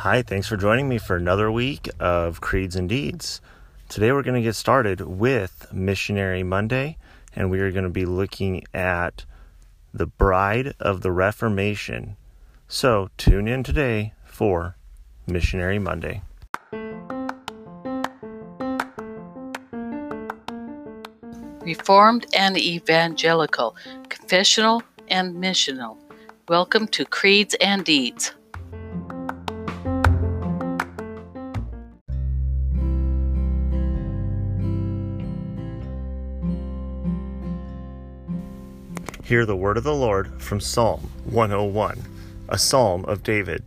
Hi, 0.00 0.20
thanks 0.20 0.46
for 0.46 0.58
joining 0.58 0.90
me 0.90 0.98
for 0.98 1.16
another 1.16 1.50
week 1.50 1.88
of 1.98 2.42
Creeds 2.42 2.76
and 2.76 2.86
Deeds. 2.86 3.40
Today 3.88 4.12
we're 4.12 4.22
going 4.22 4.34
to 4.34 4.46
get 4.46 4.54
started 4.54 5.00
with 5.00 5.72
Missionary 5.72 6.42
Monday, 6.42 6.98
and 7.34 7.50
we 7.50 7.60
are 7.60 7.72
going 7.72 7.84
to 7.84 7.90
be 7.90 8.04
looking 8.04 8.62
at 8.74 9.24
the 9.94 10.04
Bride 10.04 10.74
of 10.78 11.00
the 11.00 11.10
Reformation. 11.10 12.16
So 12.68 13.08
tune 13.16 13.48
in 13.48 13.62
today 13.62 14.12
for 14.26 14.76
Missionary 15.26 15.78
Monday. 15.78 16.20
Reformed 21.62 22.26
and 22.34 22.58
Evangelical, 22.58 23.74
Confessional 24.10 24.82
and 25.08 25.36
Missional. 25.36 25.96
Welcome 26.48 26.86
to 26.88 27.06
Creeds 27.06 27.54
and 27.62 27.82
Deeds. 27.82 28.32
Hear 39.26 39.44
the 39.44 39.56
word 39.56 39.76
of 39.76 39.82
the 39.82 39.92
Lord 39.92 40.40
from 40.40 40.60
Psalm 40.60 41.00
101, 41.24 42.00
a 42.48 42.56
psalm 42.56 43.04
of 43.06 43.24
David. 43.24 43.64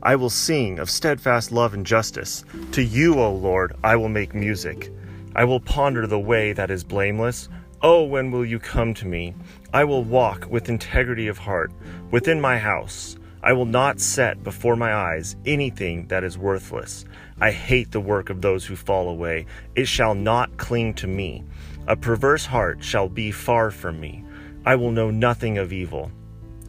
I 0.00 0.14
will 0.14 0.30
sing 0.30 0.78
of 0.78 0.88
steadfast 0.88 1.50
love 1.50 1.74
and 1.74 1.84
justice. 1.84 2.44
To 2.70 2.84
you, 2.84 3.18
O 3.18 3.32
Lord, 3.34 3.74
I 3.82 3.96
will 3.96 4.08
make 4.08 4.32
music. 4.32 4.92
I 5.34 5.42
will 5.42 5.58
ponder 5.58 6.06
the 6.06 6.20
way 6.20 6.52
that 6.52 6.70
is 6.70 6.84
blameless. 6.84 7.48
Oh, 7.82 8.04
when 8.04 8.30
will 8.30 8.44
you 8.44 8.60
come 8.60 8.94
to 8.94 9.08
me? 9.08 9.34
I 9.74 9.82
will 9.82 10.04
walk 10.04 10.46
with 10.48 10.68
integrity 10.68 11.26
of 11.26 11.38
heart 11.38 11.72
within 12.12 12.40
my 12.40 12.56
house. 12.56 13.16
I 13.42 13.54
will 13.54 13.66
not 13.66 13.98
set 13.98 14.44
before 14.44 14.76
my 14.76 14.94
eyes 14.94 15.34
anything 15.44 16.06
that 16.06 16.22
is 16.22 16.38
worthless. 16.38 17.04
I 17.40 17.50
hate 17.50 17.90
the 17.90 17.98
work 17.98 18.30
of 18.30 18.40
those 18.40 18.64
who 18.64 18.76
fall 18.76 19.08
away. 19.08 19.46
It 19.74 19.88
shall 19.88 20.14
not 20.14 20.58
cling 20.58 20.94
to 20.94 21.08
me. 21.08 21.42
A 21.88 21.96
perverse 21.96 22.46
heart 22.46 22.84
shall 22.84 23.08
be 23.08 23.32
far 23.32 23.72
from 23.72 24.00
me. 24.00 24.22
I 24.66 24.74
will 24.74 24.90
know 24.90 25.12
nothing 25.12 25.58
of 25.58 25.72
evil. 25.72 26.10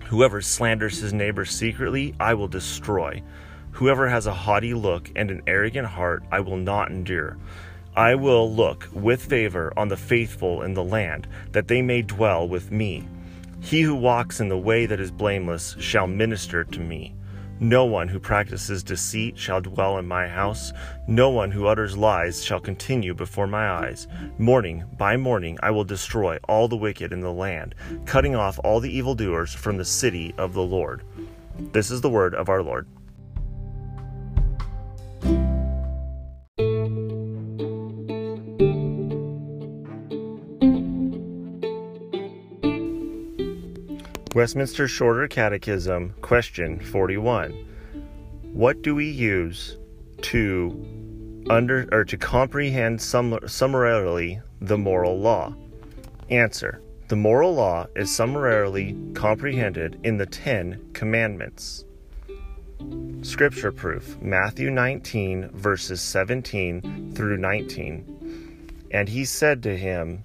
Whoever 0.05 0.39
slanders 0.39 0.99
his 0.99 1.13
neighbor 1.13 1.45
secretly, 1.45 2.13
I 2.19 2.35
will 2.35 2.47
destroy. 2.47 3.23
Whoever 3.71 4.07
has 4.07 4.27
a 4.27 4.33
haughty 4.33 4.75
look 4.75 5.11
and 5.15 5.31
an 5.31 5.41
arrogant 5.47 5.87
heart, 5.87 6.23
I 6.31 6.41
will 6.41 6.57
not 6.57 6.91
endure. 6.91 7.37
I 7.95 8.13
will 8.13 8.53
look 8.53 8.87
with 8.93 9.25
favor 9.25 9.73
on 9.75 9.87
the 9.87 9.97
faithful 9.97 10.61
in 10.61 10.75
the 10.75 10.83
land, 10.83 11.27
that 11.53 11.67
they 11.67 11.81
may 11.81 12.03
dwell 12.03 12.47
with 12.47 12.71
me. 12.71 13.07
He 13.61 13.81
who 13.81 13.95
walks 13.95 14.39
in 14.39 14.49
the 14.49 14.57
way 14.59 14.85
that 14.85 14.99
is 14.99 15.09
blameless 15.09 15.75
shall 15.79 16.05
minister 16.05 16.63
to 16.63 16.79
me. 16.79 17.15
No 17.59 17.85
one 17.85 18.07
who 18.07 18.19
practices 18.19 18.83
deceit 18.83 19.35
shall 19.35 19.61
dwell 19.61 19.97
in 19.97 20.07
my 20.07 20.27
house. 20.27 20.73
No 21.07 21.31
one 21.31 21.49
who 21.49 21.65
utters 21.65 21.97
lies 21.97 22.43
shall 22.43 22.59
continue 22.59 23.15
before 23.15 23.47
my 23.47 23.67
eyes. 23.67 24.07
Morning 24.37 24.83
by 24.95 25.17
morning 25.17 25.57
I 25.63 25.71
will 25.71 25.83
destroy 25.83 26.37
all 26.47 26.67
the 26.67 26.77
wicked 26.77 27.11
in 27.11 27.21
the 27.21 27.33
land, 27.33 27.73
cutting 28.05 28.35
off 28.35 28.59
all 28.63 28.79
the 28.79 28.95
evildoers 28.95 29.55
from 29.55 29.77
the 29.77 29.85
city 29.85 30.35
of 30.37 30.53
the 30.53 30.61
Lord. 30.61 31.01
This 31.71 31.89
is 31.89 32.01
the 32.01 32.11
word 32.11 32.35
of 32.35 32.47
our 32.47 32.61
Lord. 32.61 32.87
Westminster 44.35 44.87
Shorter 44.87 45.27
Catechism, 45.27 46.13
question 46.21 46.79
41. 46.79 47.51
What 48.53 48.81
do 48.81 48.93
we 48.93 49.09
use 49.09 49.77
to 50.23 51.45
under 51.49 51.87
or 51.91 52.03
to 52.03 52.17
comprehend 52.17 53.01
sum, 53.01 53.39
summarily 53.47 54.41
the 54.61 54.77
moral 54.77 55.17
law? 55.19 55.55
Answer. 56.29 56.81
The 57.07 57.15
moral 57.15 57.55
law 57.55 57.87
is 57.95 58.13
summarily 58.13 58.97
comprehended 59.13 59.99
in 60.03 60.17
the 60.17 60.25
10 60.25 60.91
commandments. 60.93 61.85
Scripture 63.21 63.71
proof 63.71 64.21
Matthew 64.21 64.69
19, 64.69 65.49
verses 65.53 66.01
17 66.01 67.13
through 67.15 67.37
19. 67.37 68.83
And 68.91 69.09
he 69.09 69.25
said 69.25 69.63
to 69.63 69.75
him, 69.75 70.23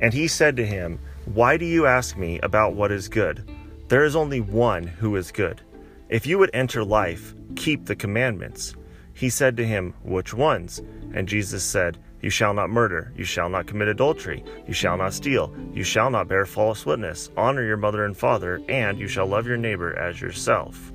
And 0.00 0.12
he 0.12 0.28
said 0.28 0.56
to 0.56 0.66
him, 0.66 0.98
Why 1.26 1.56
do 1.56 1.64
you 1.64 1.86
ask 1.86 2.16
me 2.16 2.40
about 2.40 2.74
what 2.74 2.92
is 2.92 3.08
good? 3.08 3.50
There 3.88 4.04
is 4.04 4.16
only 4.16 4.40
one 4.40 4.84
who 4.84 5.16
is 5.16 5.30
good. 5.30 5.60
If 6.08 6.26
you 6.26 6.38
would 6.38 6.50
enter 6.54 6.84
life, 6.84 7.34
keep 7.56 7.84
the 7.84 7.96
commandments. 7.96 8.74
He 9.14 9.30
said 9.30 9.56
to 9.56 9.66
him, 9.66 9.94
Which 10.02 10.34
ones? 10.34 10.82
And 11.14 11.28
Jesus 11.28 11.62
said, 11.62 11.98
You 12.20 12.30
shall 12.30 12.54
not 12.54 12.70
murder, 12.70 13.12
you 13.16 13.24
shall 13.24 13.48
not 13.48 13.66
commit 13.66 13.88
adultery, 13.88 14.44
you 14.66 14.74
shall 14.74 14.96
not 14.96 15.14
steal, 15.14 15.54
you 15.72 15.84
shall 15.84 16.10
not 16.10 16.28
bear 16.28 16.46
false 16.46 16.84
witness, 16.86 17.30
honor 17.36 17.62
your 17.62 17.76
mother 17.76 18.04
and 18.04 18.16
father, 18.16 18.60
and 18.68 18.98
you 18.98 19.06
shall 19.06 19.26
love 19.26 19.46
your 19.46 19.56
neighbor 19.56 19.96
as 19.98 20.20
yourself. 20.20 20.92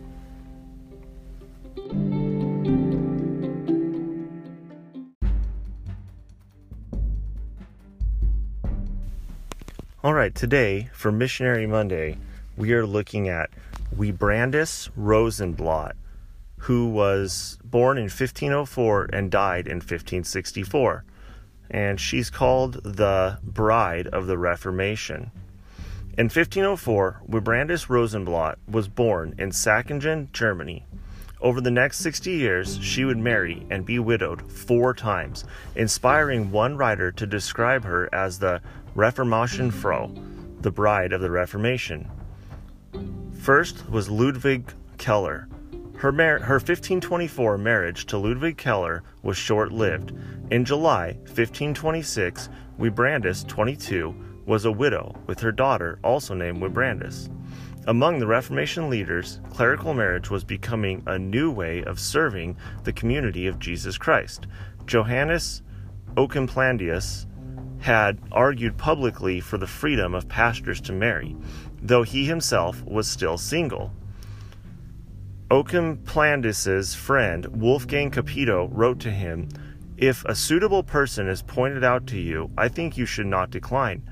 All 10.01 10.13
right, 10.13 10.33
today 10.33 10.89
for 10.93 11.11
Missionary 11.11 11.67
Monday, 11.67 12.17
we 12.55 12.71
are 12.71 12.85
looking 12.85 13.27
at 13.27 13.49
Wybrandis 13.93 14.87
Rosenblatt, 14.95 15.97
who 16.59 16.87
was 16.87 17.57
born 17.65 17.97
in 17.97 18.05
1504 18.05 19.09
and 19.11 19.29
died 19.29 19.67
in 19.67 19.79
1564. 19.79 21.03
And 21.69 21.99
she's 21.99 22.29
called 22.29 22.81
the 22.81 23.39
Bride 23.43 24.07
of 24.07 24.25
the 24.25 24.37
Reformation. 24.37 25.31
In 26.17 26.27
1504, 26.27 27.23
Wybrandis 27.29 27.89
Rosenblatt 27.89 28.57
was 28.69 28.87
born 28.87 29.35
in 29.37 29.49
Sackingen, 29.49 30.31
Germany. 30.31 30.85
Over 31.41 31.59
the 31.61 31.71
next 31.71 31.99
60 31.99 32.31
years, 32.31 32.79
she 32.81 33.05
would 33.05 33.17
marry 33.17 33.65
and 33.69 33.85
be 33.85 33.99
widowed 33.99 34.49
four 34.49 34.93
times, 34.93 35.45
inspiring 35.75 36.51
one 36.51 36.75
writer 36.75 37.11
to 37.13 37.25
describe 37.25 37.83
her 37.85 38.09
as 38.13 38.39
the 38.39 38.61
Reformation 38.99 39.71
Frau, 39.71 40.11
the 40.59 40.71
bride 40.71 41.13
of 41.13 41.21
the 41.21 41.31
Reformation. 41.31 42.05
First 43.31 43.89
was 43.89 44.09
Ludwig 44.09 44.73
Keller. 44.97 45.47
Her, 45.95 46.11
mar- 46.11 46.39
her 46.39 46.55
1524 46.55 47.57
marriage 47.57 48.07
to 48.07 48.17
Ludwig 48.17 48.57
Keller 48.57 49.03
was 49.23 49.37
short 49.37 49.71
lived. 49.71 50.11
In 50.51 50.65
July 50.65 51.13
1526, 51.27 52.49
Wybrandis, 52.77 53.47
22, 53.47 54.13
was 54.45 54.65
a 54.65 54.71
widow 54.71 55.15
with 55.27 55.39
her 55.39 55.53
daughter, 55.53 55.97
also 56.03 56.33
named 56.33 56.61
Wybrandis. 56.61 57.33
Among 57.87 58.19
the 58.19 58.27
Reformation 58.27 58.89
leaders, 58.89 59.39
clerical 59.49 59.93
marriage 59.93 60.29
was 60.29 60.43
becoming 60.43 61.03
a 61.05 61.17
new 61.17 61.49
way 61.49 61.85
of 61.85 62.01
serving 62.01 62.57
the 62.83 62.91
community 62.91 63.47
of 63.47 63.59
Jesus 63.59 63.97
Christ. 63.97 64.45
Johannes 64.85 65.61
Oecolampadius 66.15 67.27
had 67.79 68.19
argued 68.31 68.77
publicly 68.77 69.39
for 69.39 69.57
the 69.57 69.67
freedom 69.67 70.13
of 70.13 70.27
pastors 70.27 70.81
to 70.81 70.93
marry, 70.93 71.35
though 71.81 72.03
he 72.03 72.25
himself 72.25 72.83
was 72.83 73.07
still 73.07 73.37
single. 73.37 73.91
Oecolampadius's 75.49 76.93
friend 76.93 77.45
Wolfgang 77.47 78.11
Capito 78.11 78.67
wrote 78.67 78.99
to 78.99 79.11
him, 79.11 79.49
"If 79.97 80.23
a 80.25 80.35
suitable 80.35 80.83
person 80.83 81.27
is 81.27 81.41
pointed 81.41 81.83
out 81.83 82.05
to 82.07 82.19
you, 82.19 82.51
I 82.57 82.67
think 82.67 82.97
you 82.97 83.05
should 83.05 83.25
not 83.25 83.49
decline. 83.49 84.03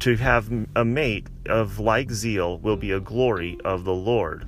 To 0.00 0.16
have 0.16 0.50
a 0.76 0.84
mate 0.84 1.26
of 1.46 1.78
like 1.78 2.10
zeal 2.10 2.58
will 2.58 2.76
be 2.76 2.92
a 2.92 3.00
glory 3.00 3.58
of 3.64 3.84
the 3.84 3.94
Lord." 3.94 4.46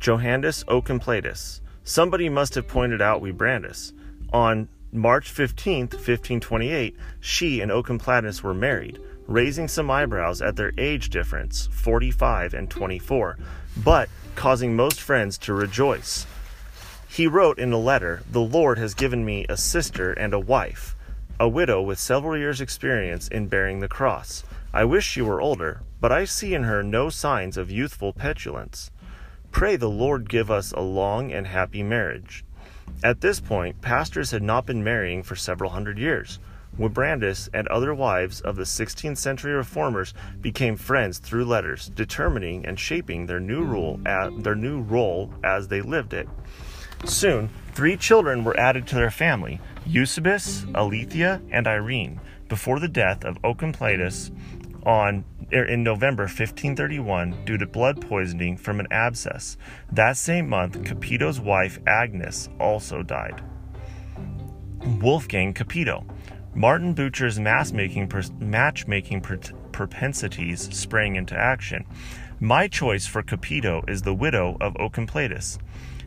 Johannes 0.00 0.64
Oecolampadius. 0.64 1.60
Somebody 1.84 2.28
must 2.28 2.54
have 2.56 2.66
pointed 2.66 3.00
out 3.00 3.22
Wybrandis. 3.22 3.92
On 4.32 4.68
March 4.94 5.30
15, 5.30 5.84
1528, 5.84 6.94
she 7.18 7.62
and 7.62 7.70
Oecolampadius 7.70 8.42
were 8.42 8.52
married, 8.52 9.00
raising 9.26 9.66
some 9.66 9.90
eyebrows 9.90 10.42
at 10.42 10.54
their 10.54 10.70
age 10.76 11.08
difference, 11.08 11.66
45 11.72 12.52
and 12.52 12.68
24, 12.68 13.38
but 13.82 14.10
causing 14.34 14.76
most 14.76 15.00
friends 15.00 15.38
to 15.38 15.54
rejoice. 15.54 16.26
He 17.08 17.26
wrote 17.26 17.58
in 17.58 17.72
a 17.72 17.78
letter, 17.78 18.22
The 18.30 18.42
Lord 18.42 18.76
has 18.76 18.92
given 18.92 19.24
me 19.24 19.46
a 19.48 19.56
sister 19.56 20.12
and 20.12 20.34
a 20.34 20.38
wife, 20.38 20.94
a 21.40 21.48
widow 21.48 21.80
with 21.80 21.98
several 21.98 22.36
years' 22.36 22.60
experience 22.60 23.28
in 23.28 23.46
bearing 23.46 23.80
the 23.80 23.88
cross. 23.88 24.44
I 24.74 24.84
wish 24.84 25.06
she 25.06 25.22
were 25.22 25.40
older, 25.40 25.80
but 26.02 26.12
I 26.12 26.26
see 26.26 26.52
in 26.52 26.64
her 26.64 26.82
no 26.82 27.08
signs 27.08 27.56
of 27.56 27.70
youthful 27.70 28.12
petulance. 28.12 28.90
Pray 29.52 29.76
the 29.76 29.88
Lord 29.88 30.28
give 30.28 30.50
us 30.50 30.70
a 30.72 30.80
long 30.80 31.32
and 31.32 31.46
happy 31.46 31.82
marriage. 31.82 32.44
At 33.04 33.20
this 33.20 33.40
point, 33.40 33.80
pastors 33.80 34.30
had 34.30 34.42
not 34.42 34.66
been 34.66 34.84
marrying 34.84 35.22
for 35.22 35.34
several 35.34 35.70
hundred 35.70 35.98
years. 35.98 36.38
Wimbrandus 36.78 37.48
and 37.52 37.68
other 37.68 37.92
wives 37.92 38.40
of 38.40 38.56
the 38.56 38.62
16th 38.62 39.18
century 39.18 39.52
reformers 39.52 40.14
became 40.40 40.76
friends 40.76 41.18
through 41.18 41.44
letters, 41.44 41.90
determining 41.94 42.64
and 42.64 42.80
shaping 42.80 43.26
their 43.26 43.40
new 43.40 43.62
rule 43.62 44.00
their 44.38 44.54
new 44.54 44.80
role 44.80 45.34
as 45.44 45.68
they 45.68 45.82
lived 45.82 46.14
it. 46.14 46.28
Soon, 47.04 47.50
three 47.74 47.96
children 47.96 48.44
were 48.44 48.58
added 48.58 48.86
to 48.86 48.94
their 48.94 49.10
family: 49.10 49.60
Eusebius, 49.84 50.64
Alethea, 50.74 51.42
and 51.50 51.66
Irene. 51.66 52.20
Before 52.48 52.78
the 52.78 52.88
death 52.88 53.24
of 53.24 53.40
Oecolampadius 53.42 54.30
on 54.84 55.24
in 55.52 55.82
November 55.82 56.24
1531 56.24 57.44
due 57.44 57.58
to 57.58 57.66
blood 57.66 58.00
poisoning 58.00 58.56
from 58.56 58.80
an 58.80 58.88
abscess. 58.90 59.56
That 59.90 60.16
same 60.16 60.48
month, 60.48 60.84
Capito's 60.84 61.40
wife 61.40 61.78
Agnes 61.86 62.48
also 62.58 63.02
died. 63.02 63.42
Wolfgang 65.00 65.52
Capito. 65.52 66.04
Martin 66.54 66.94
Bucer's 66.94 67.38
matchmaking, 67.38 68.08
propensities 69.72 70.68
sprang 70.76 71.16
into 71.16 71.36
action. 71.36 71.84
My 72.40 72.68
choice 72.68 73.06
for 73.06 73.22
Capito 73.22 73.82
is 73.86 74.02
the 74.02 74.14
widow 74.14 74.56
of 74.60 74.74
Oecolampadius. 74.74 75.58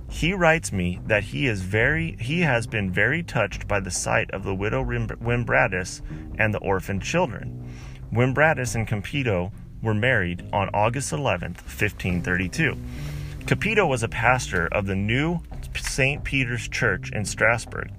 He 0.10 0.34
writes 0.34 0.72
me 0.72 1.00
that 1.08 1.24
he 1.24 1.48
is 1.48 1.62
very 1.62 2.16
he 2.20 2.42
has 2.42 2.68
been 2.68 2.92
very 2.92 3.24
touched 3.24 3.68
by 3.68 3.80
the 3.80 3.92
sight 3.92 4.30
of 4.32 4.44
the 4.44 4.54
widow 4.54 4.84
Wimbrandus 4.84 6.02
and 6.38 6.54
the 6.54 6.60
orphan 6.60 7.00
children. 7.00 7.68
Wimbrandus 8.12 8.76
and 8.76 8.88
Capito 8.88 9.52
were 9.82 9.94
married 9.94 10.44
on 10.52 10.70
August 10.74 11.12
11th, 11.12 11.62
1532. 11.62 12.78
Capito 13.46 13.86
was 13.86 14.04
a 14.04 14.08
pastor 14.08 14.68
of 14.68 14.86
the 14.86 14.96
new 14.96 15.40
St. 15.76 16.24
Peter's 16.24 16.68
Church 16.68 17.12
in 17.12 17.26
Strasbourg. 17.26 17.92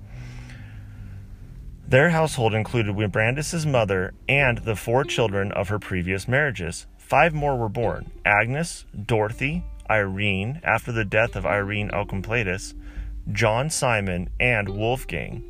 Their 1.89 2.11
household 2.11 2.53
included 2.53 2.97
Wimbrandus's 2.97 3.65
mother 3.65 4.13
and 4.29 4.59
the 4.59 4.75
four 4.75 5.05
children 5.05 5.53
of 5.53 5.69
her 5.69 5.79
previous 5.79 6.27
marriages. 6.27 6.87
Five 6.99 7.33
more 7.33 7.57
were 7.57 7.69
born 7.69 8.11
Agnes, 8.25 8.85
Dorothy, 9.07 9.63
Irene, 9.89 10.61
after 10.65 10.91
the 10.91 11.05
death 11.05 11.37
of 11.37 11.47
Irene 11.47 11.91
Oecolampadius, 11.91 12.75
John 13.31 13.71
Simon, 13.71 14.31
and 14.41 14.69
Wolfgang. 14.69 15.45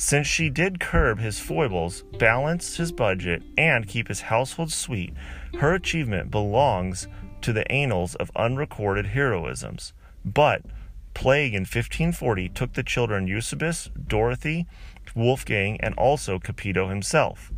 Since 0.00 0.28
she 0.28 0.48
did 0.48 0.78
curb 0.78 1.18
his 1.18 1.40
foibles, 1.40 2.04
balance 2.20 2.76
his 2.76 2.92
budget, 2.92 3.42
and 3.56 3.88
keep 3.88 4.06
his 4.06 4.20
household 4.20 4.70
sweet, 4.70 5.12
her 5.58 5.74
achievement 5.74 6.30
belongs 6.30 7.08
to 7.40 7.52
the 7.52 7.68
annals 7.70 8.14
of 8.14 8.30
unrecorded 8.36 9.06
heroisms. 9.06 9.92
But 10.24 10.62
plague 11.14 11.52
in 11.52 11.62
1540 11.62 12.48
took 12.50 12.74
the 12.74 12.84
children 12.84 13.26
Eusebius, 13.26 13.90
Dorothy, 14.06 14.68
Wolfgang, 15.16 15.80
and 15.80 15.96
also 15.96 16.38
Capito 16.38 16.88
himself. 16.88 17.50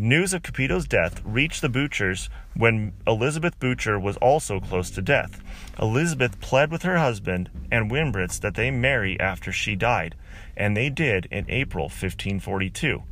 News 0.00 0.32
of 0.32 0.44
Capito's 0.44 0.86
death 0.86 1.20
reached 1.24 1.60
the 1.60 1.68
Bucers 1.68 2.30
when 2.54 2.92
Elizabeth 3.04 3.58
Bucer 3.58 4.00
was 4.00 4.16
also 4.18 4.60
close 4.60 4.90
to 4.90 5.02
death. 5.02 5.42
Elizabeth 5.76 6.40
pled 6.40 6.70
with 6.70 6.82
her 6.84 6.98
husband 6.98 7.50
and 7.72 7.90
Wimbrandus 7.90 8.40
that 8.40 8.54
they 8.54 8.70
marry 8.70 9.18
after 9.18 9.50
she 9.50 9.74
died, 9.74 10.14
and 10.56 10.76
they 10.76 10.88
did 10.88 11.26
in 11.32 11.46
April 11.48 11.86
1542. 11.86 13.02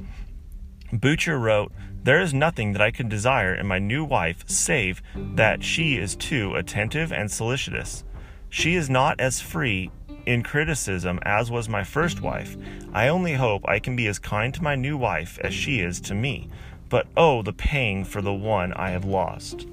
Bucer 0.93 1.41
wrote, 1.41 1.73
There 2.05 2.21
is 2.21 2.33
nothing 2.33 2.73
that 2.75 2.83
I 2.83 2.93
could 2.93 3.09
desire 3.09 3.53
in 3.53 3.67
my 3.67 3.81
new 3.81 4.05
wife 4.05 4.49
save 4.49 5.03
that 5.17 5.65
she 5.65 5.97
is 5.97 6.15
too 6.15 6.55
attentive 6.55 7.13
and 7.13 7.29
solicitous. 7.29 8.05
She 8.49 8.77
is 8.77 8.89
not 8.89 9.19
as 9.19 9.41
free 9.41 9.91
in 10.25 10.45
criticism 10.45 11.19
as 11.23 11.51
was 11.51 11.69
my 11.69 11.83
first 11.83 12.21
wife. 12.21 12.57
I 12.93 13.09
only 13.09 13.35
hope 13.35 13.63
I 13.69 13.81
can 13.81 13.97
be 13.97 14.07
as 14.07 14.21
kind 14.21 14.55
to 14.55 14.63
my 14.63 14.77
new 14.77 14.97
wife 14.97 15.39
as 15.43 15.53
she 15.53 15.81
is 15.81 16.01
to 16.03 16.15
me. 16.15 16.49
But 16.89 17.07
oh, 17.17 17.43
the 17.43 17.53
pang 17.53 18.05
for 18.05 18.23
the 18.23 18.33
one 18.33 18.73
I 18.73 18.91
have 18.91 19.05
lost. 19.05 19.67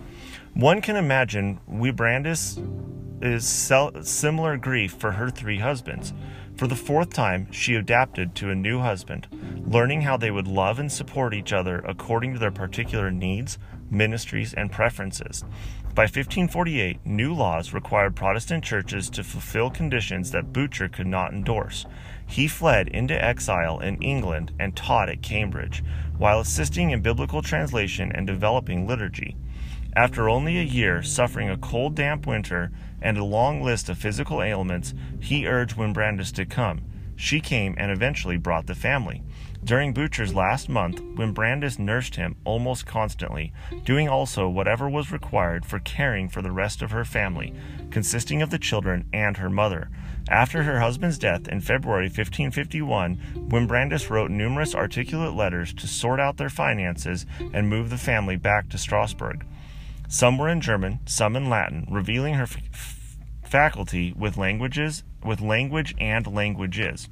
One 0.54 0.82
can 0.82 0.96
imagine 0.96 1.60
Wimbrandus 1.70 2.60
is 3.22 3.48
similar 4.08 4.58
grief 4.58 4.94
for 4.94 5.12
her 5.12 5.30
three 5.30 5.60
husbands. 5.60 6.14
For 6.56 6.68
the 6.68 6.76
fourth 6.76 7.12
time, 7.12 7.52
she 7.52 7.76
adapted 7.76 8.36
to 8.36 8.50
a 8.50 8.56
new 8.56 8.80
husband, 8.80 9.28
learning 9.66 10.02
how 10.02 10.18
they 10.18 10.30
would 10.30 10.48
love 10.48 10.78
and 10.78 10.92
support 10.92 11.34
each 11.34 11.54
other 11.54 11.80
according 11.80 12.34
to 12.34 12.40
their 12.40 12.52
particular 12.52 13.10
needs, 13.10 13.58
ministries, 13.94 14.54
and 14.54 14.72
preferences. 14.72 15.44
By 15.96 16.04
1548, 16.04 17.06
new 17.06 17.34
laws 17.34 17.72
required 17.72 18.16
Protestant 18.16 18.64
churches 18.64 19.10
to 19.12 19.24
fulfill 19.24 19.70
conditions 19.70 20.32
that 20.32 20.52
Bucer 20.52 20.92
could 20.92 21.06
not 21.06 21.34
endorse. 21.34 21.86
He 22.26 22.48
fled 22.48 22.88
into 22.88 23.24
exile 23.24 23.80
in 23.80 24.02
England 24.02 24.52
and 24.60 24.76
taught 24.76 25.10
at 25.10 25.22
Cambridge, 25.22 25.84
while 26.18 26.40
assisting 26.40 26.90
in 26.90 27.02
biblical 27.02 27.44
translation 27.44 28.12
and 28.12 28.26
developing 28.26 28.88
liturgy. 28.88 29.36
After 29.96 30.28
only 30.28 30.58
a 30.58 30.64
year, 30.64 31.04
suffering 31.04 31.50
a 31.50 31.58
cold, 31.58 31.94
damp 31.94 32.26
winter 32.26 32.72
and 33.00 33.18
a 33.18 33.24
long 33.24 33.62
list 33.62 33.90
of 33.90 33.98
physical 34.00 34.42
ailments, 34.42 34.96
he 35.20 35.48
urged 35.48 35.78
Wimbrandus 35.78 36.32
to 36.34 36.46
come. 36.46 36.82
She 37.16 37.40
came 37.40 37.76
and 37.78 37.92
eventually 37.92 38.38
brought 38.38 38.66
the 38.66 38.74
family. 38.74 39.22
During 39.66 39.94
Bucer's 39.94 40.36
last 40.36 40.68
month, 40.68 41.02
when 41.16 41.32
Brandis 41.32 41.80
nursed 41.80 42.18
him 42.18 42.36
almost 42.44 42.86
constantly, 42.86 43.54
doing 43.86 44.10
also 44.10 44.50
whatever 44.50 44.90
was 44.90 45.10
required 45.10 45.66
for 45.66 45.80
caring 45.80 46.28
for 46.28 46.42
the 46.42 46.52
rest 46.52 46.82
of 46.82 46.92
her 46.92 47.06
family, 47.06 47.54
consisting 47.90 48.42
of 48.42 48.50
the 48.50 48.60
children 48.60 49.06
and 49.14 49.38
her 49.38 49.50
mother. 49.50 49.90
After 50.30 50.64
her 50.64 50.82
husband's 50.82 51.18
death 51.18 51.48
in 51.48 51.62
February 51.62 52.08
1551, 52.08 53.48
Wimbrandus 53.50 54.10
wrote 54.10 54.32
numerous 54.32 54.76
articulate 54.76 55.34
letters 55.34 55.74
to 55.76 55.88
sort 55.88 56.20
out 56.20 56.36
their 56.36 56.50
finances 56.50 57.26
and 57.54 57.70
move 57.70 57.90
the 57.90 57.98
family 57.98 58.36
back 58.36 58.68
to 58.70 58.78
Strasbourg. 58.78 59.46
Some 60.10 60.38
were 60.38 60.50
in 60.50 60.60
German, 60.60 61.00
some 61.06 61.38
in 61.38 61.50
Latin, 61.50 61.88
revealing 61.90 62.34
her 62.34 62.44
f- 62.44 63.18
faculty 63.44 64.14
with 64.14 64.36
languages, 64.36 65.06
with 65.24 65.40
language 65.40 65.96
and 66.00 66.28
languages. 66.28 67.08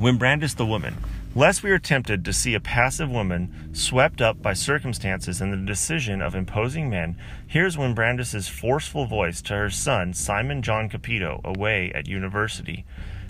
Wimbrandus 0.00 0.56
the 0.56 0.66
woman. 0.66 0.96
Lest 1.36 1.62
we 1.62 1.70
are 1.70 1.78
tempted 1.78 2.24
to 2.24 2.32
see 2.32 2.54
a 2.54 2.60
passive 2.60 3.10
woman 3.10 3.70
swept 3.72 4.20
up 4.20 4.40
by 4.40 4.52
circumstances 4.52 5.40
and 5.40 5.52
the 5.52 5.56
decision 5.56 6.20
of 6.20 6.34
imposing 6.34 6.90
men, 6.90 7.16
here's 7.46 7.76
Wimbrandus's 7.76 8.48
forceful 8.48 9.06
voice 9.06 9.40
to 9.42 9.54
her 9.54 9.70
son 9.70 10.12
Simon 10.14 10.62
John 10.62 10.88
Capito 10.88 11.40
away 11.44 11.92
at 11.92 12.08
university. 12.08 12.84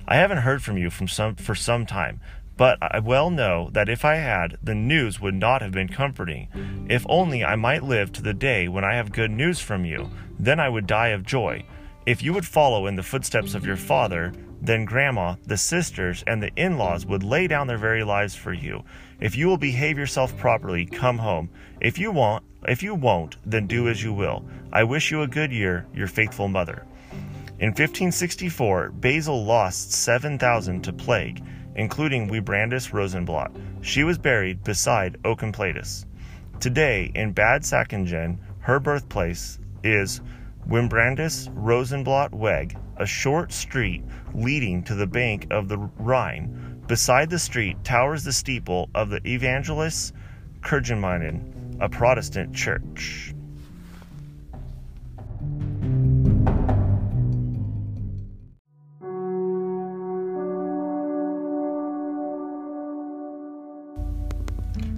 I 0.06 0.16
haven't 0.16 0.38
heard 0.38 0.62
from 0.62 0.76
you 0.76 0.90
from 0.90 1.08
some, 1.08 1.34
for 1.36 1.54
some 1.54 1.86
time, 1.86 2.20
but 2.56 2.78
I 2.80 2.98
well 2.98 3.30
know 3.30 3.70
that 3.72 3.88
if 3.88 4.04
I 4.04 4.16
had, 4.16 4.58
the 4.62 4.74
news 4.74 5.20
would 5.20 5.34
not 5.34 5.62
have 5.62 5.72
been 5.72 5.88
comforting. 5.88 6.86
If 6.88 7.06
only 7.08 7.44
I 7.44 7.56
might 7.56 7.84
live 7.84 8.12
to 8.12 8.22
the 8.22 8.34
day 8.34 8.68
when 8.68 8.84
I 8.84 8.94
have 8.94 9.12
good 9.12 9.30
news 9.30 9.60
from 9.60 9.84
you, 9.84 10.10
then 10.38 10.60
I 10.60 10.68
would 10.68 10.86
die 10.86 11.08
of 11.08 11.24
joy. 11.24 11.64
If 12.06 12.22
you 12.22 12.34
would 12.34 12.46
follow 12.46 12.86
in 12.86 12.96
the 12.96 13.02
footsteps 13.02 13.54
of 13.54 13.64
your 13.64 13.76
father, 13.76 14.34
then 14.64 14.86
grandma, 14.86 15.36
the 15.46 15.56
sisters, 15.56 16.24
and 16.26 16.42
the 16.42 16.50
in 16.56 16.78
laws 16.78 17.04
would 17.04 17.22
lay 17.22 17.46
down 17.46 17.66
their 17.66 17.78
very 17.78 18.02
lives 18.02 18.34
for 18.34 18.52
you. 18.52 18.82
If 19.20 19.36
you 19.36 19.46
will 19.46 19.58
behave 19.58 19.98
yourself 19.98 20.36
properly, 20.38 20.86
come 20.86 21.18
home. 21.18 21.50
If 21.80 21.98
you 21.98 22.10
won't, 22.10 22.44
if 22.66 22.82
you 22.82 22.94
won't, 22.94 23.36
then 23.44 23.66
do 23.66 23.88
as 23.88 24.02
you 24.02 24.12
will. 24.12 24.44
I 24.72 24.84
wish 24.84 25.10
you 25.10 25.22
a 25.22 25.28
good 25.28 25.52
year, 25.52 25.86
your 25.94 26.06
faithful 26.06 26.48
mother. 26.48 26.86
In 27.58 27.68
1564, 27.68 28.90
Basel 28.90 29.44
lost 29.44 29.92
7,000 29.92 30.82
to 30.82 30.92
plague, 30.92 31.44
including 31.76 32.28
Wimbrandus 32.28 32.92
Rosenblatt. 32.92 33.52
She 33.82 34.02
was 34.02 34.18
buried 34.18 34.64
beside 34.64 35.22
Oecolampadius. 35.22 36.06
Today, 36.58 37.12
in 37.14 37.32
Bad 37.32 37.62
Sackingen, 37.62 38.38
her 38.60 38.80
birthplace 38.80 39.58
is 39.82 40.22
Wimbrandus 40.68 41.50
Rosenblatt 41.52 42.32
Weg, 42.32 42.76
a 42.96 43.04
short 43.04 43.52
street 43.52 44.02
leading 44.34 44.82
to 44.84 44.94
the 44.94 45.06
bank 45.06 45.46
of 45.50 45.68
the 45.68 45.78
Rhine. 45.98 46.82
Beside 46.86 47.28
the 47.28 47.38
street 47.38 47.82
towers 47.84 48.24
the 48.24 48.32
steeple 48.32 48.88
of 48.94 49.10
the 49.10 49.20
Evangelist 49.26 50.14
Kirchgemeinde, 50.62 51.76
a 51.80 51.88
Protestant 51.88 52.54
church. 52.54 53.34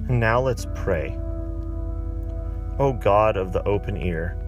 Now 0.08 0.40
let's 0.40 0.66
pray. 0.76 1.18
O 2.78 2.92
God 2.92 3.36
of 3.36 3.52
the 3.52 3.62
open 3.64 3.96
ear, 3.96 4.38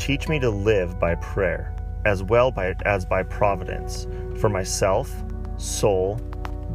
teach 0.00 0.28
me 0.28 0.38
to 0.40 0.48
live 0.48 0.98
by 0.98 1.14
prayer 1.16 1.76
as 2.06 2.22
well 2.22 2.50
by, 2.50 2.74
as 2.86 3.04
by 3.04 3.22
providence 3.22 4.06
for 4.38 4.48
myself, 4.48 5.14
soul, 5.58 6.14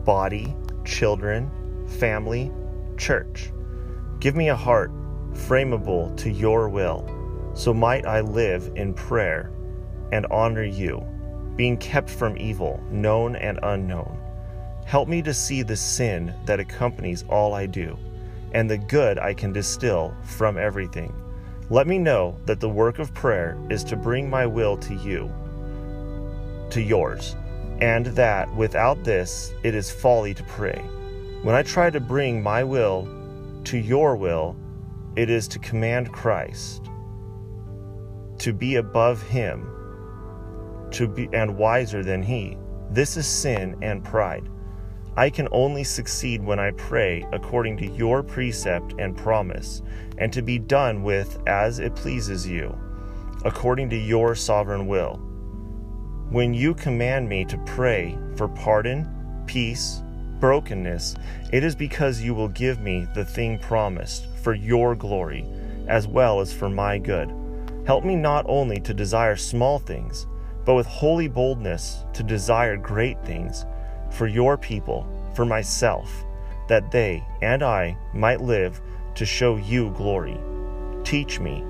body, 0.05 0.55
children, 0.86 1.51
family, 1.88 2.51
church. 2.98 3.51
Give 4.20 4.36
me 4.36 4.50
a 4.50 4.55
heart 4.55 4.91
frameable 5.34 6.15
to 6.17 6.29
your 6.29 6.70
will, 6.70 7.51
so 7.55 7.74
might 7.74 8.05
I 8.05 8.22
live 8.22 8.72
in 8.75 8.94
prayer 8.94 9.51
and 10.12 10.27
honor 10.27 10.63
you, 10.63 11.03
being 11.55 11.77
kept 11.77 12.12
from 12.12 12.38
evil, 12.38 12.82
known 12.91 13.36
and 13.36 13.60
unknown. 13.63 14.20
Help 14.86 15.10
me 15.10 15.24
to 15.24 15.34
see 15.34 15.63
the 15.63 15.75
sin 15.75 16.32
that 16.46 16.60
accompanies 16.60 17.24
all 17.27 17.55
I 17.55 17.65
do, 17.65 17.98
and 18.53 18.70
the 18.70 18.77
good 18.77 19.17
I 19.17 19.34
can 19.34 19.51
distill 19.51 20.15
from 20.22 20.60
everything. 20.60 21.12
Let 21.72 21.88
me 21.88 21.98
know 21.98 22.38
that 22.45 22.60
the 22.60 22.69
work 22.69 23.00
of 23.00 23.13
prayer 23.15 23.57
is 23.72 23.84
to 23.86 23.95
bring 23.95 24.29
my 24.29 24.45
will 24.45 24.77
to 24.77 24.93
you, 24.93 25.31
to 26.69 26.79
yours, 26.79 27.36
and 27.81 28.05
that 28.05 28.53
without 28.55 29.03
this 29.03 29.51
it 29.63 29.74
is 29.74 29.89
folly 29.89 30.36
to 30.36 30.43
pray. 30.43 30.79
When 31.41 31.55
I 31.55 31.63
try 31.63 31.89
to 31.89 32.00
bring 32.00 32.43
my 32.43 32.63
will 32.63 33.07
to 33.63 33.79
your 33.79 34.15
will, 34.15 34.55
it 35.15 35.31
is 35.31 35.48
to 35.50 35.60
command 35.60 36.12
Christ, 36.13 36.84
to 38.38 38.53
be 38.53 38.75
above 38.75 39.24
him, 39.24 39.67
to 40.91 41.07
be 41.07 41.27
and 41.34 41.57
wiser 41.57 42.03
than 42.03 42.22
he. 42.22 42.57
This 42.91 43.17
is 43.17 43.25
sin 43.25 43.75
and 43.81 44.03
pride. 44.03 44.48
I 45.17 45.29
can 45.29 45.48
only 45.51 45.86
succeed 45.86 46.43
when 46.43 46.60
I 46.60 46.72
pray 46.72 47.25
according 47.31 47.77
to 47.77 47.88
your 47.88 48.22
precept 48.22 48.95
and 49.00 49.15
promise, 49.15 49.81
and 50.17 50.31
to 50.34 50.41
be 50.41 50.60
done 50.60 51.03
with 51.03 51.39
as 51.48 51.79
it 51.79 51.95
pleases 51.95 52.45
you, 52.45 52.77
according 53.45 53.89
to 53.91 53.95
your 53.95 54.36
sovereign 54.36 54.88
will. 54.88 55.15
When 56.29 56.53
you 56.53 56.74
command 56.74 57.29
me 57.29 57.45
to 57.45 57.57
pray 57.65 58.17
for 58.36 58.50
pardon, 58.50 59.07
peace, 59.48 60.01
brokenness, 60.41 61.15
it 61.53 61.63
is 61.63 61.75
because 61.75 62.22
you 62.22 62.34
will 62.34 62.50
give 62.50 62.81
me 62.81 63.07
the 63.15 63.24
thing 63.24 63.57
promised 63.60 64.27
for 64.43 64.53
your 64.53 64.95
glory, 64.95 65.45
as 65.88 66.07
well 66.07 66.41
as 66.41 66.51
for 66.51 66.69
my 66.69 66.98
good. 66.98 67.34
Help 67.88 68.03
me 68.03 68.17
not 68.17 68.45
only 68.50 68.81
to 68.81 68.93
desire 68.93 69.38
small 69.38 69.79
things, 69.79 70.27
but 70.65 70.74
with 70.74 70.88
holy 70.88 71.29
boldness 71.29 72.03
to 72.12 72.24
desire 72.24 72.75
great 72.75 73.24
things 73.24 73.65
for 74.15 74.27
your 74.27 74.57
people, 74.57 75.05
for 75.36 75.45
myself, 75.45 76.25
that 76.69 76.89
they 76.89 77.24
and 77.41 77.62
I 77.62 77.98
might 78.13 78.41
live 78.41 78.81
to 79.15 79.25
show 79.25 79.57
you 79.57 79.91
glory. 79.91 80.38
Teach 81.03 81.39
me 81.39 81.63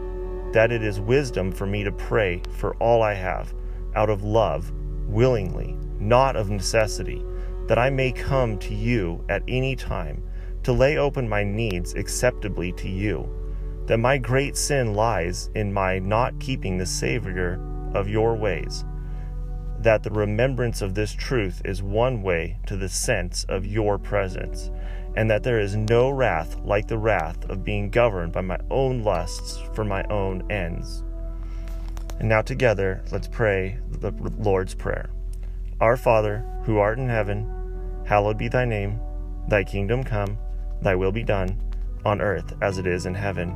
that 0.53 0.71
it 0.71 0.83
is 0.83 0.99
wisdom 0.99 1.51
for 1.51 1.65
me 1.65 1.83
to 1.83 1.91
pray 1.91 2.41
for 2.51 2.75
all 2.75 3.01
I 3.01 3.13
have, 3.13 3.53
out 3.95 4.09
of 4.09 4.23
love, 4.23 4.71
willingly, 5.07 5.75
not 5.99 6.35
of 6.35 6.49
necessity, 6.49 7.21
that 7.67 7.79
I 7.79 7.89
may 7.89 8.11
come 8.11 8.57
to 8.59 8.75
you 8.75 9.23
at 9.27 9.43
any 9.47 9.75
time, 9.75 10.23
to 10.63 10.71
lay 10.71 10.97
open 10.97 11.27
my 11.27 11.43
needs 11.43 11.93
acceptably 11.95 12.71
to 12.73 12.87
you, 12.87 13.27
that 13.87 13.97
my 13.97 14.17
great 14.17 14.55
sin 14.55 14.93
lies 14.93 15.49
in 15.55 15.73
my 15.73 15.99
not 15.99 16.39
keeping 16.39 16.77
the 16.77 16.85
Savior 16.85 17.59
of 17.93 18.07
your 18.07 18.35
ways 18.35 18.85
that 19.85 20.01
the 20.01 20.09
remembrance 20.09 20.81
of 20.81 20.95
this 20.95 21.13
truth 21.13 21.61
is 21.63 21.83
one 21.83 22.23
way 22.23 22.57
to 22.65 22.75
the 22.75 22.89
sense 22.89 23.43
of 23.47 23.67
your 23.67 23.99
presence, 23.99 24.71
and 25.15 25.29
that 25.29 25.43
there 25.43 25.59
is 25.59 25.75
no 25.75 26.09
wrath 26.09 26.59
like 26.65 26.87
the 26.87 26.97
wrath 26.97 27.47
of 27.51 27.63
being 27.63 27.91
governed 27.91 28.33
by 28.33 28.41
my 28.41 28.57
own 28.71 29.03
lusts 29.03 29.59
for 29.75 29.85
my 29.85 30.03
own 30.05 30.43
ends. 30.51 31.03
And 32.17 32.27
now, 32.27 32.41
together, 32.41 33.03
let's 33.11 33.27
pray 33.27 33.77
the 33.91 34.11
Lord's 34.39 34.73
Prayer. 34.73 35.11
Our 35.79 35.97
Father, 35.97 36.43
who 36.63 36.79
art 36.79 36.97
in 36.97 37.07
heaven, 37.07 38.03
hallowed 38.07 38.39
be 38.39 38.47
thy 38.47 38.65
name. 38.65 38.99
Thy 39.49 39.63
kingdom 39.63 40.03
come, 40.03 40.39
thy 40.81 40.95
will 40.95 41.11
be 41.11 41.23
done, 41.23 41.61
on 42.03 42.21
earth 42.21 42.55
as 42.63 42.79
it 42.79 42.87
is 42.87 43.05
in 43.05 43.13
heaven. 43.13 43.55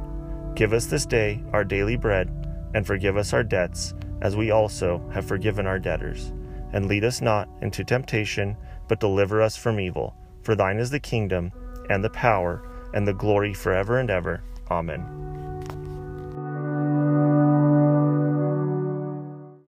Give 0.53 0.73
us 0.73 0.85
this 0.85 1.07
day 1.07 1.41
our 1.53 1.63
daily 1.63 1.95
bread, 1.95 2.29
and 2.75 2.85
forgive 2.85 3.17
us 3.17 3.33
our 3.33 3.43
debts 3.43 3.95
as 4.21 4.35
we 4.35 4.51
also 4.51 5.01
have 5.13 5.25
forgiven 5.25 5.65
our 5.65 5.79
debtors. 5.79 6.33
And 6.73 6.87
lead 6.87 7.03
us 7.03 7.21
not 7.21 7.49
into 7.61 7.83
temptation, 7.83 8.55
but 8.87 8.99
deliver 8.99 9.41
us 9.41 9.55
from 9.55 9.79
evil. 9.79 10.15
For 10.43 10.55
thine 10.55 10.77
is 10.77 10.89
the 10.89 10.99
kingdom, 10.99 11.51
and 11.89 12.03
the 12.03 12.09
power, 12.11 12.63
and 12.93 13.07
the 13.07 13.13
glory 13.13 13.53
forever 13.53 13.99
and 13.99 14.09
ever. 14.09 14.43
Amen. 14.69 15.28